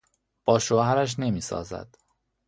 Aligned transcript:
با 0.45 0.59
شوهرش 0.59 1.19
نمیسازد. 1.19 1.95